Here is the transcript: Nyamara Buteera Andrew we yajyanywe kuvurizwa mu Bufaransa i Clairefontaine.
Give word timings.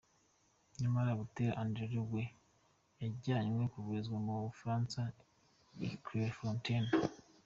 Nyamara 0.79 1.17
Buteera 1.19 1.57
Andrew 1.63 2.05
we 2.13 2.23
yajyanywe 3.01 3.63
kuvurizwa 3.73 4.17
mu 4.25 4.33
Bufaransa 4.47 5.01
i 5.93 5.95
Clairefontaine. 6.03 6.91